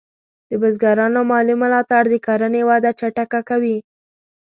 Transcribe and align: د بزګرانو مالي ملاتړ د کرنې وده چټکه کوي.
د 0.49 0.51
بزګرانو 0.61 1.19
مالي 1.31 1.55
ملاتړ 1.61 2.03
د 2.09 2.15
کرنې 2.25 2.61
وده 2.69 2.91
چټکه 2.99 3.39
کوي. 3.49 3.77